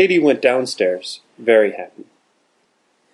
Katy 0.00 0.18
went 0.18 0.40
downstairs, 0.40 1.20
very 1.36 1.72
happy. 1.72 2.06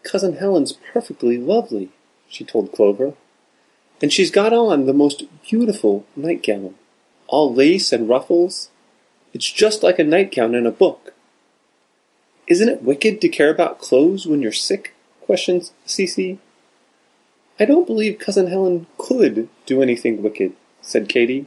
Cousin 0.05 0.37
Helen's 0.37 0.75
perfectly 0.93 1.37
lovely, 1.37 1.89
she 2.29 2.45
told 2.45 2.71
Clover. 2.71 3.15
And 4.01 4.13
she's 4.13 4.31
got 4.31 4.53
on 4.53 4.87
the 4.87 4.93
most 4.93 5.25
beautiful 5.43 6.07
nightgown, 6.15 6.77
all 7.27 7.53
lace 7.53 7.93
and 7.93 8.09
ruffles. 8.09 8.71
It's 9.33 9.51
just 9.51 9.83
like 9.83 9.99
a 9.99 10.05
nightgown 10.05 10.55
in 10.55 10.65
a 10.65 10.71
book. 10.71 11.13
Isn't 12.47 12.69
it 12.69 12.85
wicked 12.85 13.21
to 13.21 13.29
care 13.29 13.51
about 13.51 13.81
clothes 13.81 14.25
when 14.29 14.41
you're 14.41 14.53
sick? 14.53 14.95
questioned 15.23 15.73
Cecy. 15.89 16.39
I 17.59 17.65
don't 17.65 17.89
believe 17.89 18.21
Cousin 18.21 18.47
Helen 18.47 18.87
could 18.97 19.49
do 19.67 19.83
anything 19.83 20.23
wicked, 20.23 20.53
said 20.83 21.09
Katy. 21.09 21.47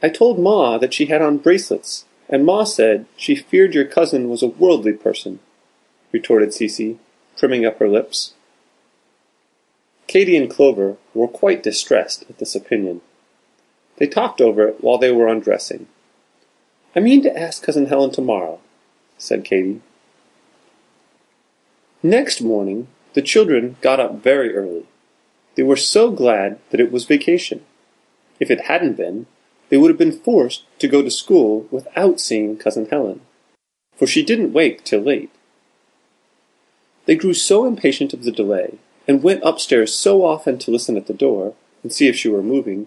I 0.00 0.08
told 0.10 0.38
Ma 0.38 0.78
that 0.78 0.94
she 0.94 1.06
had 1.06 1.22
on 1.22 1.38
bracelets, 1.38 2.04
and 2.28 2.44
Ma 2.44 2.64
said 2.64 3.06
she 3.16 3.34
feared 3.34 3.74
your 3.74 3.84
cousin 3.84 4.28
was 4.28 4.42
a 4.42 4.48
worldly 4.48 4.92
person, 4.92 5.40
retorted 6.12 6.50
Cecy, 6.50 6.98
trimming 7.36 7.64
up 7.64 7.78
her 7.78 7.88
lips. 7.88 8.34
Katy 10.06 10.36
and 10.36 10.50
Clover 10.50 10.96
were 11.14 11.28
quite 11.28 11.62
distressed 11.62 12.24
at 12.28 12.38
this 12.38 12.54
opinion. 12.54 13.00
They 13.96 14.06
talked 14.06 14.40
over 14.40 14.66
it 14.68 14.82
while 14.82 14.98
they 14.98 15.12
were 15.12 15.28
undressing. 15.28 15.86
I 16.96 17.00
mean 17.00 17.22
to 17.22 17.38
ask 17.38 17.62
Cousin 17.62 17.86
Helen 17.86 18.10
tomorrow, 18.10 18.60
said 19.18 19.44
Katy. 19.44 19.80
Next 22.02 22.40
morning, 22.40 22.88
the 23.14 23.22
children 23.22 23.76
got 23.80 24.00
up 24.00 24.22
very 24.22 24.54
early. 24.54 24.86
They 25.56 25.62
were 25.62 25.76
so 25.76 26.10
glad 26.10 26.58
that 26.70 26.80
it 26.80 26.92
was 26.92 27.04
vacation. 27.04 27.64
If 28.38 28.50
it 28.50 28.62
hadn't 28.62 28.96
been, 28.96 29.26
they 29.68 29.76
would 29.76 29.90
have 29.90 29.98
been 29.98 30.12
forced 30.12 30.64
to 30.78 30.88
go 30.88 31.02
to 31.02 31.10
school 31.10 31.66
without 31.70 32.20
seeing 32.20 32.56
Cousin 32.56 32.86
Helen, 32.86 33.20
for 33.96 34.06
she 34.06 34.24
didn't 34.24 34.52
wake 34.52 34.84
till 34.84 35.00
late. 35.00 35.30
They 37.06 37.16
grew 37.16 37.34
so 37.34 37.66
impatient 37.66 38.12
of 38.12 38.24
the 38.24 38.32
delay, 38.32 38.78
and 39.08 39.22
went 39.22 39.42
upstairs 39.42 39.94
so 39.94 40.24
often 40.24 40.58
to 40.58 40.70
listen 40.70 40.96
at 40.96 41.06
the 41.06 41.14
door 41.14 41.54
and 41.82 41.92
see 41.92 42.08
if 42.08 42.16
she 42.16 42.28
were 42.28 42.42
moving, 42.42 42.86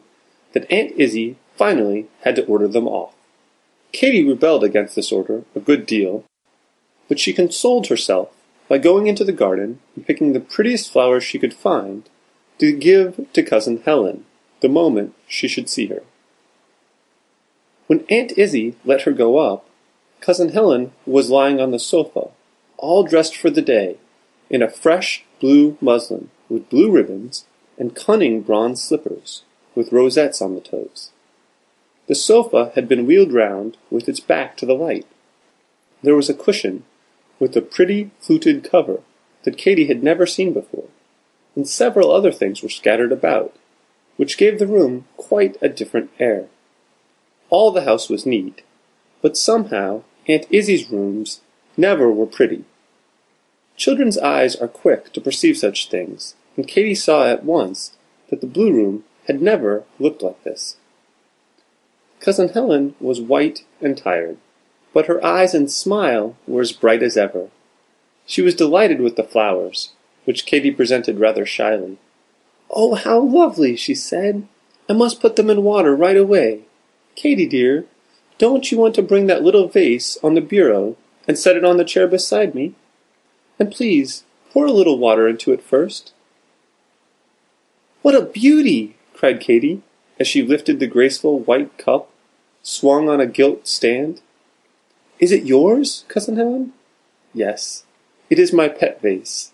that 0.53 0.71
Aunt 0.71 0.91
Izzie 0.95 1.37
finally 1.55 2.07
had 2.21 2.35
to 2.35 2.45
order 2.45 2.67
them 2.67 2.87
off. 2.87 3.15
Katy 3.91 4.23
rebelled 4.23 4.63
against 4.63 4.95
this 4.95 5.11
order 5.11 5.43
a 5.55 5.59
good 5.59 5.85
deal, 5.85 6.23
but 7.07 7.19
she 7.19 7.33
consoled 7.33 7.87
herself 7.87 8.29
by 8.69 8.77
going 8.77 9.07
into 9.07 9.23
the 9.23 9.33
garden 9.33 9.79
and 9.95 10.05
picking 10.05 10.31
the 10.31 10.39
prettiest 10.39 10.91
flowers 10.91 11.23
she 11.23 11.39
could 11.39 11.53
find 11.53 12.07
to 12.59 12.71
give 12.71 13.27
to 13.33 13.43
Cousin 13.43 13.81
Helen 13.83 14.23
the 14.61 14.69
moment 14.69 15.13
she 15.27 15.47
should 15.47 15.67
see 15.67 15.87
her. 15.87 16.03
When 17.91 18.05
Aunt 18.07 18.37
Izzie 18.37 18.77
let 18.85 19.01
her 19.01 19.11
go 19.11 19.37
up, 19.37 19.65
Cousin 20.21 20.53
Helen 20.53 20.93
was 21.05 21.29
lying 21.29 21.59
on 21.59 21.71
the 21.71 21.77
sofa, 21.77 22.29
all 22.77 23.03
dressed 23.03 23.35
for 23.35 23.49
the 23.49 23.61
day, 23.61 23.97
in 24.49 24.61
a 24.61 24.69
fresh 24.69 25.25
blue 25.41 25.77
muslin 25.81 26.29
with 26.47 26.69
blue 26.69 26.89
ribbons 26.89 27.47
and 27.77 27.93
cunning 27.93 28.43
bronze 28.43 28.81
slippers 28.81 29.43
with 29.75 29.91
rosettes 29.91 30.41
on 30.41 30.55
the 30.55 30.61
toes. 30.61 31.11
The 32.07 32.15
sofa 32.15 32.71
had 32.75 32.87
been 32.87 33.05
wheeled 33.05 33.33
round 33.33 33.75
with 33.89 34.07
its 34.07 34.21
back 34.21 34.55
to 34.55 34.65
the 34.65 34.73
light. 34.73 35.05
There 36.01 36.15
was 36.15 36.29
a 36.29 36.33
cushion 36.33 36.85
with 37.39 37.57
a 37.57 37.61
pretty 37.61 38.11
fluted 38.21 38.63
cover 38.63 39.01
that 39.43 39.57
Katy 39.57 39.87
had 39.87 40.01
never 40.01 40.25
seen 40.25 40.53
before, 40.53 40.87
and 41.57 41.67
several 41.67 42.09
other 42.09 42.31
things 42.31 42.63
were 42.63 42.69
scattered 42.69 43.11
about, 43.11 43.53
which 44.15 44.37
gave 44.37 44.59
the 44.59 44.65
room 44.65 45.07
quite 45.17 45.57
a 45.61 45.67
different 45.67 46.09
air. 46.21 46.47
All 47.51 47.69
the 47.69 47.83
house 47.83 48.09
was 48.09 48.25
neat, 48.25 48.63
but 49.21 49.37
somehow 49.37 50.01
Aunt 50.27 50.47
Izzie's 50.49 50.89
rooms 50.89 51.41
never 51.77 52.11
were 52.11 52.25
pretty. 52.25 52.65
Children's 53.77 54.17
eyes 54.17 54.55
are 54.55 54.67
quick 54.67 55.13
to 55.13 55.21
perceive 55.21 55.57
such 55.57 55.89
things, 55.89 56.33
and 56.57 56.67
Katy 56.67 56.95
saw 56.95 57.27
at 57.27 57.45
once 57.45 57.95
that 58.31 58.41
the 58.41 58.47
blue 58.47 58.71
room 58.71 59.03
had 59.27 59.43
never 59.43 59.83
looked 59.99 60.23
like 60.23 60.43
this. 60.43 60.77
Cousin 62.19 62.49
Helen 62.49 62.95
was 62.99 63.21
white 63.21 63.63
and 63.79 63.95
tired 63.95 64.37
but 64.93 65.05
her 65.05 65.23
eyes 65.23 65.53
and 65.53 65.71
smile 65.71 66.35
were 66.47 66.61
as 66.61 66.71
bright 66.71 67.03
as 67.03 67.17
ever. 67.17 67.47
She 68.25 68.41
was 68.41 68.55
delighted 68.55 68.99
with 68.99 69.15
the 69.15 69.23
flowers, 69.23 69.91
which 70.25 70.45
Katy 70.45 70.71
presented 70.71 71.19
rather 71.19 71.45
shyly. 71.45 71.97
Oh, 72.69 72.95
how 72.95 73.19
lovely, 73.19 73.75
she 73.75 73.95
said. 73.95 74.47
I 74.89 74.93
must 74.93 75.21
put 75.21 75.35
them 75.35 75.49
in 75.49 75.63
water 75.63 75.95
right 75.95 76.17
away. 76.17 76.61
Katy, 77.15 77.45
dear, 77.45 77.85
don't 78.37 78.71
you 78.71 78.77
want 78.77 78.95
to 78.95 79.01
bring 79.01 79.27
that 79.27 79.43
little 79.43 79.67
vase 79.67 80.17
on 80.23 80.33
the 80.33 80.41
bureau 80.41 80.97
and 81.27 81.37
set 81.37 81.55
it 81.55 81.65
on 81.65 81.77
the 81.77 81.85
chair 81.85 82.07
beside 82.07 82.55
me? 82.55 82.73
And 83.59 83.71
please, 83.71 84.23
pour 84.51 84.65
a 84.65 84.71
little 84.71 84.97
water 84.97 85.27
into 85.27 85.51
it 85.51 85.63
first. 85.63 86.13
What 88.01 88.15
a 88.15 88.25
beauty! 88.25 88.97
cried 89.13 89.39
Katy, 89.39 89.83
as 90.19 90.27
she 90.27 90.41
lifted 90.41 90.79
the 90.79 90.87
graceful 90.87 91.39
white 91.39 91.77
cup, 91.77 92.09
swung 92.63 93.07
on 93.07 93.21
a 93.21 93.27
gilt 93.27 93.67
stand. 93.67 94.21
Is 95.19 95.31
it 95.31 95.43
yours, 95.43 96.05
Cousin 96.07 96.37
Helen? 96.37 96.73
Yes. 97.33 97.83
It 98.31 98.39
is 98.39 98.51
my 98.51 98.67
pet 98.67 99.01
vase. 99.01 99.51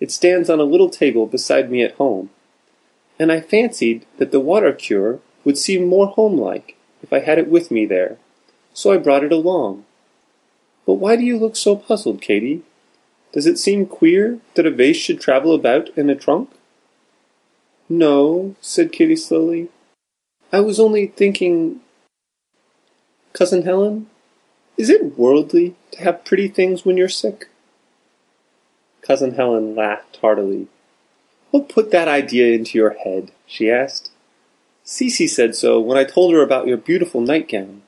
It 0.00 0.10
stands 0.10 0.48
on 0.48 0.60
a 0.60 0.64
little 0.64 0.88
table 0.88 1.26
beside 1.26 1.70
me 1.70 1.82
at 1.82 1.96
home. 1.96 2.30
And 3.18 3.30
I 3.30 3.42
fancied 3.42 4.06
that 4.16 4.32
the 4.32 4.40
water 4.40 4.72
cure 4.72 5.20
would 5.44 5.58
seem 5.58 5.86
more 5.86 6.06
homelike 6.06 6.76
if 7.02 7.12
I 7.12 7.20
had 7.20 7.38
it 7.38 7.48
with 7.48 7.70
me 7.70 7.86
there, 7.86 8.16
so 8.72 8.92
I 8.92 8.96
brought 8.96 9.24
it 9.24 9.32
along. 9.32 9.84
But 10.86 10.94
why 10.94 11.16
do 11.16 11.22
you 11.22 11.38
look 11.38 11.56
so 11.56 11.76
puzzled, 11.76 12.20
Katy? 12.20 12.62
Does 13.32 13.46
it 13.46 13.58
seem 13.58 13.86
queer 13.86 14.40
that 14.54 14.66
a 14.66 14.70
vase 14.70 14.96
should 14.96 15.20
travel 15.20 15.54
about 15.54 15.88
in 15.96 16.10
a 16.10 16.16
trunk? 16.16 16.50
No, 17.88 18.54
said 18.60 18.92
Katy 18.92 19.16
slowly. 19.16 19.68
I 20.52 20.60
was 20.60 20.80
only 20.80 21.06
thinking. 21.06 21.80
Cousin 23.32 23.62
Helen, 23.62 24.08
is 24.76 24.90
it 24.90 25.18
worldly 25.18 25.76
to 25.92 26.02
have 26.02 26.24
pretty 26.24 26.48
things 26.48 26.84
when 26.84 26.96
you're 26.96 27.08
sick? 27.08 27.48
Cousin 29.02 29.34
Helen 29.34 29.74
laughed 29.74 30.18
heartily. 30.20 30.66
What 31.50 31.68
put 31.68 31.90
that 31.90 32.08
idea 32.08 32.54
into 32.54 32.78
your 32.78 32.94
head? 32.94 33.30
she 33.46 33.70
asked. 33.70 34.09
Cecy 34.84 35.28
said 35.28 35.54
so 35.54 35.78
when 35.80 35.98
I 35.98 36.04
told 36.04 36.32
her 36.32 36.42
about 36.42 36.66
your 36.66 36.76
beautiful 36.76 37.20
nightgown. 37.20 37.82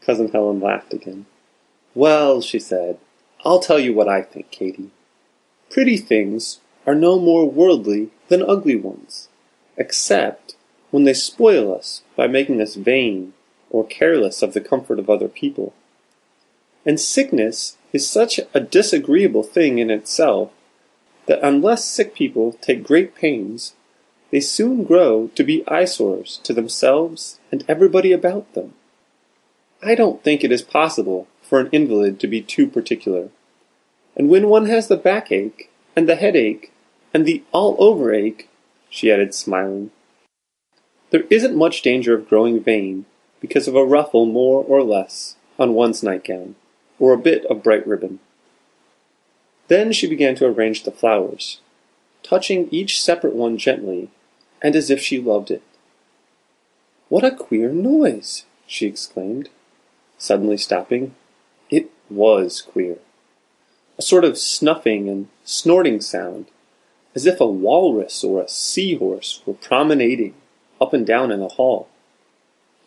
Cousin 0.00 0.30
Helen 0.30 0.60
laughed 0.60 0.92
again. 0.92 1.26
Well, 1.94 2.40
she 2.40 2.58
said, 2.58 2.98
I'll 3.44 3.60
tell 3.60 3.78
you 3.78 3.92
what 3.92 4.08
I 4.08 4.22
think, 4.22 4.50
Katy. 4.50 4.90
Pretty 5.70 5.96
things 5.98 6.60
are 6.86 6.94
no 6.94 7.18
more 7.18 7.48
worldly 7.48 8.10
than 8.28 8.42
ugly 8.42 8.76
ones, 8.76 9.28
except 9.76 10.56
when 10.90 11.04
they 11.04 11.14
spoil 11.14 11.74
us 11.74 12.02
by 12.16 12.26
making 12.26 12.60
us 12.60 12.74
vain 12.74 13.32
or 13.70 13.86
careless 13.86 14.42
of 14.42 14.52
the 14.52 14.60
comfort 14.60 14.98
of 14.98 15.08
other 15.08 15.28
people. 15.28 15.72
And 16.84 17.00
sickness 17.00 17.76
is 17.92 18.08
such 18.08 18.40
a 18.52 18.60
disagreeable 18.60 19.42
thing 19.42 19.78
in 19.78 19.90
itself 19.90 20.50
that 21.26 21.40
unless 21.42 21.84
sick 21.84 22.14
people 22.14 22.52
take 22.60 22.82
great 22.82 23.14
pains, 23.14 23.74
they 24.32 24.40
soon 24.40 24.82
grow 24.82 25.28
to 25.34 25.44
be 25.44 25.62
eyesores 25.68 26.40
to 26.42 26.54
themselves 26.54 27.38
and 27.52 27.64
everybody 27.68 28.12
about 28.12 28.52
them. 28.54 28.72
I 29.82 29.94
don't 29.94 30.24
think 30.24 30.42
it 30.42 30.50
is 30.50 30.62
possible 30.62 31.28
for 31.42 31.60
an 31.60 31.68
invalid 31.70 32.18
to 32.20 32.26
be 32.26 32.40
too 32.40 32.66
particular. 32.66 33.28
And 34.16 34.30
when 34.30 34.48
one 34.48 34.66
has 34.66 34.88
the 34.88 34.96
backache, 34.96 35.70
and 35.94 36.08
the 36.08 36.16
headache, 36.16 36.72
and 37.12 37.26
the 37.26 37.42
all 37.52 37.76
over 37.78 38.14
ache, 38.14 38.48
she 38.88 39.12
added, 39.12 39.34
smiling, 39.34 39.90
there 41.10 41.24
isn't 41.28 41.54
much 41.54 41.82
danger 41.82 42.14
of 42.14 42.28
growing 42.28 42.62
vain 42.62 43.04
because 43.40 43.68
of 43.68 43.74
a 43.74 43.84
ruffle 43.84 44.24
more 44.24 44.64
or 44.64 44.82
less 44.82 45.36
on 45.58 45.74
one's 45.74 46.02
nightgown, 46.02 46.54
or 46.98 47.12
a 47.12 47.18
bit 47.18 47.44
of 47.46 47.62
bright 47.62 47.86
ribbon. 47.86 48.18
Then 49.68 49.92
she 49.92 50.06
began 50.06 50.34
to 50.36 50.46
arrange 50.46 50.84
the 50.84 50.90
flowers, 50.90 51.60
touching 52.22 52.68
each 52.70 53.02
separate 53.02 53.34
one 53.34 53.58
gently, 53.58 54.10
and 54.62 54.76
as 54.76 54.88
if 54.88 55.00
she 55.00 55.20
loved 55.20 55.50
it. 55.50 55.62
What 57.08 57.24
a 57.24 57.34
queer 57.34 57.70
noise! 57.70 58.46
she 58.66 58.86
exclaimed, 58.86 59.50
suddenly 60.16 60.56
stopping. 60.56 61.14
It 61.68 61.90
was 62.08 62.62
queer. 62.62 62.98
A 63.98 64.02
sort 64.02 64.24
of 64.24 64.38
snuffing 64.38 65.08
and 65.08 65.28
snorting 65.44 66.00
sound, 66.00 66.46
as 67.14 67.26
if 67.26 67.40
a 67.40 67.46
walrus 67.46 68.24
or 68.24 68.40
a 68.40 68.48
seahorse 68.48 69.42
were 69.44 69.54
promenading 69.54 70.34
up 70.80 70.94
and 70.94 71.06
down 71.06 71.30
in 71.30 71.40
the 71.40 71.48
hall. 71.48 71.88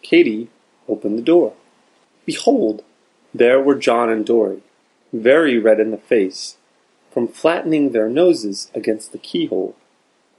Katy 0.02 0.50
opened 0.88 1.18
the 1.18 1.24
door. 1.24 1.54
Behold, 2.26 2.84
there 3.34 3.62
were 3.62 3.76
John 3.76 4.10
and 4.10 4.26
Dorry, 4.26 4.62
very 5.14 5.60
red 5.60 5.80
in 5.80 5.92
the 5.92 5.98
face, 5.98 6.58
from 7.12 7.28
flattening 7.28 7.92
their 7.92 8.10
noses 8.10 8.72
against 8.74 9.12
the 9.12 9.18
keyhole, 9.18 9.76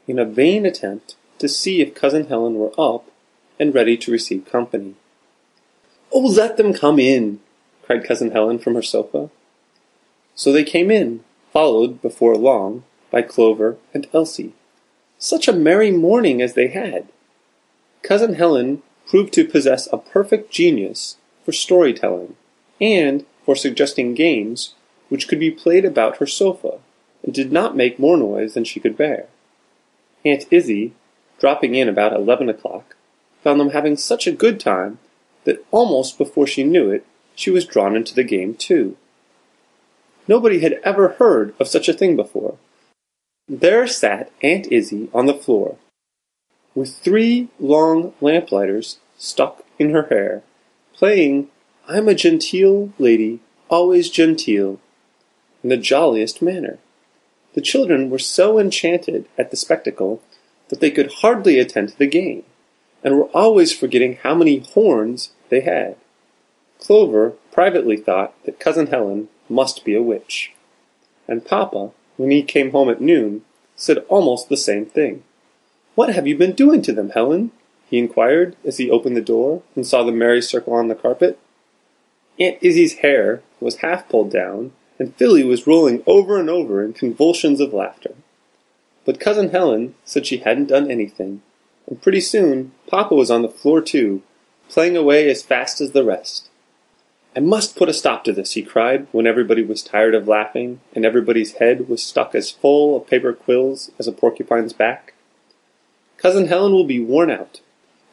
in 0.08 0.18
a 0.18 0.24
vain 0.24 0.66
attempt 0.66 1.14
to 1.38 1.48
see 1.48 1.80
if 1.80 1.94
Cousin 1.94 2.26
Helen 2.26 2.54
were 2.54 2.72
up 2.78 3.10
and 3.58 3.74
ready 3.74 3.96
to 3.96 4.12
receive 4.12 4.50
company. 4.50 4.94
Oh, 6.12 6.20
let 6.20 6.56
them 6.56 6.72
come 6.72 6.98
in, 6.98 7.40
cried 7.82 8.04
Cousin 8.04 8.30
Helen 8.30 8.58
from 8.58 8.74
her 8.74 8.82
sofa. 8.82 9.30
So 10.34 10.52
they 10.52 10.64
came 10.64 10.90
in, 10.90 11.24
followed, 11.52 12.02
before 12.02 12.36
long, 12.36 12.84
by 13.10 13.22
Clover 13.22 13.76
and 13.94 14.06
Elsie. 14.12 14.52
Such 15.18 15.48
a 15.48 15.52
merry 15.52 15.90
morning 15.90 16.42
as 16.42 16.54
they 16.54 16.68
had! 16.68 17.08
Cousin 18.02 18.34
Helen 18.34 18.82
proved 19.06 19.32
to 19.34 19.48
possess 19.48 19.88
a 19.90 19.98
perfect 19.98 20.50
genius 20.50 21.16
for 21.44 21.52
story-telling, 21.52 22.36
and 22.80 23.24
for 23.44 23.56
suggesting 23.56 24.14
games 24.14 24.74
which 25.08 25.28
could 25.28 25.40
be 25.40 25.50
played 25.50 25.84
about 25.84 26.18
her 26.18 26.26
sofa, 26.26 26.78
and 27.22 27.32
did 27.32 27.52
not 27.52 27.76
make 27.76 27.98
more 27.98 28.16
noise 28.16 28.54
than 28.54 28.64
she 28.64 28.80
could 28.80 28.96
bear. 28.96 29.26
Aunt 30.24 30.44
Izzie, 30.50 30.92
dropping 31.38 31.74
in 31.74 31.88
about 31.88 32.12
eleven 32.12 32.48
o'clock, 32.48 32.96
found 33.42 33.60
them 33.60 33.70
having 33.70 33.96
such 33.96 34.26
a 34.26 34.32
good 34.32 34.58
time 34.58 34.98
that 35.44 35.64
almost 35.70 36.18
before 36.18 36.46
she 36.46 36.64
knew 36.64 36.90
it, 36.90 37.06
she 37.34 37.50
was 37.50 37.66
drawn 37.66 37.94
into 37.94 38.14
the 38.14 38.24
game 38.24 38.54
too. 38.54 38.96
Nobody 40.26 40.60
had 40.60 40.80
ever 40.82 41.10
heard 41.10 41.54
of 41.60 41.68
such 41.68 41.88
a 41.88 41.92
thing 41.92 42.16
before. 42.16 42.56
There 43.48 43.86
sat 43.86 44.32
Aunt 44.42 44.66
Izzie 44.72 45.08
on 45.14 45.26
the 45.26 45.34
floor, 45.34 45.76
with 46.74 46.96
three 46.96 47.48
long 47.60 48.12
lamplighters 48.20 48.98
stuck 49.16 49.62
in 49.78 49.90
her 49.90 50.04
hair, 50.04 50.42
playing 50.92 51.48
I'm 51.88 52.08
a 52.08 52.14
genteel 52.14 52.92
lady, 52.98 53.38
always 53.68 54.10
genteel, 54.10 54.80
in 55.62 55.68
the 55.68 55.76
jolliest 55.76 56.42
manner. 56.42 56.78
The 57.54 57.60
children 57.60 58.10
were 58.10 58.18
so 58.18 58.58
enchanted 58.58 59.26
at 59.38 59.52
the 59.52 59.56
spectacle 59.56 60.20
that 60.68 60.80
they 60.80 60.90
could 60.90 61.12
hardly 61.20 61.58
attend 61.58 61.88
to 61.90 61.98
the 61.98 62.06
game, 62.06 62.44
and 63.02 63.16
were 63.16 63.30
always 63.34 63.72
forgetting 63.72 64.16
how 64.22 64.34
many 64.34 64.58
horns 64.58 65.30
they 65.48 65.60
had. 65.60 65.96
Clover 66.78 67.34
privately 67.52 67.96
thought 67.96 68.34
that 68.44 68.60
Cousin 68.60 68.88
Helen 68.88 69.28
must 69.48 69.84
be 69.84 69.94
a 69.94 70.02
witch, 70.02 70.52
and 71.28 71.44
Papa, 71.44 71.90
when 72.16 72.30
he 72.30 72.42
came 72.42 72.72
home 72.72 72.88
at 72.88 73.00
noon, 73.00 73.42
said 73.76 73.98
almost 74.08 74.48
the 74.48 74.56
same 74.56 74.86
thing. 74.86 75.22
What 75.94 76.14
have 76.14 76.26
you 76.26 76.36
been 76.36 76.52
doing 76.52 76.82
to 76.82 76.92
them, 76.92 77.10
Helen? 77.10 77.52
he 77.88 77.98
inquired 77.98 78.56
as 78.64 78.78
he 78.78 78.90
opened 78.90 79.16
the 79.16 79.20
door 79.20 79.62
and 79.74 79.86
saw 79.86 80.02
the 80.02 80.12
merry 80.12 80.42
circle 80.42 80.74
on 80.74 80.88
the 80.88 80.94
carpet. 80.94 81.38
Aunt 82.38 82.58
Izzie's 82.60 82.98
hair 82.98 83.42
was 83.60 83.76
half 83.76 84.08
pulled 84.08 84.30
down, 84.30 84.72
and 84.98 85.14
Philly 85.14 85.44
was 85.44 85.66
rolling 85.66 86.02
over 86.06 86.38
and 86.38 86.50
over 86.50 86.84
in 86.84 86.92
convulsions 86.92 87.60
of 87.60 87.72
laughter. 87.72 88.14
But 89.06 89.20
Cousin 89.20 89.50
Helen 89.50 89.94
said 90.04 90.26
she 90.26 90.38
hadn't 90.38 90.66
done 90.66 90.90
anything, 90.90 91.40
and 91.86 92.02
pretty 92.02 92.20
soon 92.20 92.72
Papa 92.88 93.14
was 93.14 93.30
on 93.30 93.42
the 93.42 93.48
floor 93.48 93.80
too, 93.80 94.22
playing 94.68 94.96
away 94.96 95.30
as 95.30 95.44
fast 95.44 95.80
as 95.80 95.92
the 95.92 96.04
rest. 96.04 96.48
I 97.36 97.40
must 97.40 97.76
put 97.76 97.88
a 97.88 97.94
stop 97.94 98.24
to 98.24 98.32
this, 98.32 98.52
he 98.54 98.62
cried, 98.62 99.06
when 99.12 99.26
everybody 99.26 99.62
was 99.62 99.82
tired 99.82 100.14
of 100.14 100.26
laughing, 100.26 100.80
and 100.92 101.04
everybody's 101.04 101.54
head 101.54 101.88
was 101.88 102.02
stuck 102.02 102.34
as 102.34 102.50
full 102.50 102.96
of 102.96 103.06
paper 103.06 103.32
quills 103.32 103.92
as 103.98 104.08
a 104.08 104.12
porcupine's 104.12 104.72
back. 104.72 105.14
Cousin 106.16 106.48
Helen 106.48 106.72
will 106.72 106.86
be 106.86 106.98
worn 106.98 107.30
out. 107.30 107.60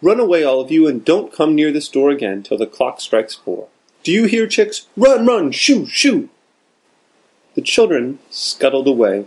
Run 0.01 0.19
away, 0.19 0.43
all 0.43 0.59
of 0.59 0.69
you, 0.69 0.87
and 0.87 1.03
don't 1.03 1.33
come 1.33 1.55
near 1.55 1.71
this 1.71 1.87
door 1.87 2.11
again 2.11 2.43
till 2.43 2.57
the 2.57 2.67
clock 2.67 3.01
strikes 3.01 3.33
four. 3.33 3.69
Do 4.03 4.11
you 4.11 4.25
hear, 4.25 4.45
chicks? 4.45 4.87
Run, 4.95 5.25
run, 5.25 5.51
shoo, 5.53 5.87
shoo! 5.87 6.29
The 7.55 7.61
children 7.61 8.19
scuttled 8.29 8.87
away 8.87 9.25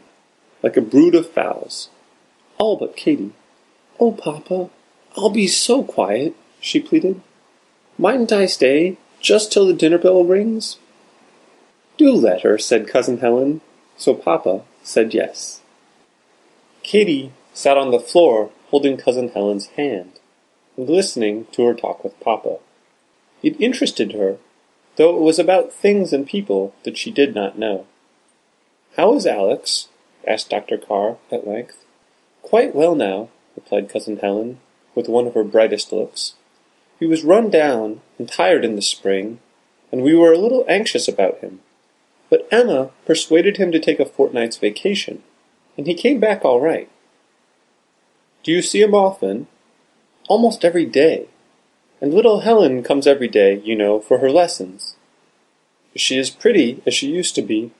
like 0.66 0.76
a 0.76 0.80
brood 0.80 1.14
of 1.14 1.30
fowls, 1.30 1.90
all 2.58 2.76
but 2.76 2.96
Katy. 2.96 3.30
Oh, 4.00 4.10
Papa, 4.10 4.68
I'll 5.16 5.30
be 5.30 5.46
so 5.46 5.84
quiet, 5.84 6.34
she 6.58 6.80
pleaded. 6.80 7.20
Mightn't 7.96 8.32
I 8.32 8.46
stay 8.46 8.98
just 9.20 9.52
till 9.52 9.64
the 9.64 9.72
dinner 9.72 9.96
bell 9.96 10.24
rings? 10.24 10.78
Do 11.96 12.10
let 12.10 12.42
her, 12.42 12.58
said 12.58 12.88
Cousin 12.88 13.18
Helen, 13.18 13.60
so 13.96 14.12
Papa 14.12 14.62
said 14.82 15.14
yes. 15.14 15.60
Katy 16.82 17.30
sat 17.54 17.78
on 17.78 17.92
the 17.92 18.00
floor 18.00 18.50
holding 18.70 18.96
Cousin 18.96 19.28
Helen's 19.28 19.68
hand, 19.76 20.18
and 20.76 20.90
listening 20.90 21.46
to 21.52 21.64
her 21.64 21.74
talk 21.74 22.02
with 22.02 22.18
Papa. 22.18 22.56
It 23.40 23.60
interested 23.60 24.14
her, 24.14 24.38
though 24.96 25.16
it 25.16 25.22
was 25.22 25.38
about 25.38 25.72
things 25.72 26.12
and 26.12 26.26
people 26.26 26.74
that 26.82 26.98
she 26.98 27.12
did 27.12 27.36
not 27.36 27.56
know. 27.56 27.86
How 28.96 29.14
is 29.14 29.28
Alex? 29.28 29.86
Asked 30.26 30.50
Dr. 30.50 30.78
Carr 30.78 31.16
at 31.30 31.46
length. 31.46 31.84
Quite 32.42 32.74
well 32.74 32.94
now, 32.94 33.28
replied 33.54 33.88
Cousin 33.88 34.18
Helen, 34.18 34.60
with 34.94 35.08
one 35.08 35.26
of 35.26 35.34
her 35.34 35.44
brightest 35.44 35.92
looks. 35.92 36.34
He 36.98 37.06
was 37.06 37.24
run 37.24 37.50
down 37.50 38.00
and 38.18 38.28
tired 38.28 38.64
in 38.64 38.76
the 38.76 38.82
spring, 38.82 39.40
and 39.92 40.02
we 40.02 40.14
were 40.14 40.32
a 40.32 40.38
little 40.38 40.64
anxious 40.68 41.08
about 41.08 41.38
him. 41.38 41.60
But 42.30 42.48
Emma 42.50 42.90
persuaded 43.04 43.56
him 43.56 43.70
to 43.72 43.78
take 43.78 44.00
a 44.00 44.06
fortnight's 44.06 44.56
vacation, 44.56 45.22
and 45.76 45.86
he 45.86 45.94
came 45.94 46.18
back 46.18 46.44
all 46.44 46.60
right. 46.60 46.90
Do 48.42 48.52
you 48.52 48.62
see 48.62 48.80
him 48.80 48.94
often? 48.94 49.46
Almost 50.28 50.64
every 50.64 50.86
day. 50.86 51.28
And 52.00 52.12
little 52.12 52.40
Helen 52.40 52.82
comes 52.82 53.06
every 53.06 53.28
day, 53.28 53.60
you 53.64 53.74
know, 53.74 54.00
for 54.00 54.18
her 54.18 54.30
lessons. 54.30 54.96
Is 55.94 56.02
she 56.02 56.18
as 56.18 56.30
pretty 56.30 56.82
as 56.86 56.94
she 56.94 57.08
used 57.08 57.34
to 57.36 57.42
be? 57.42 57.72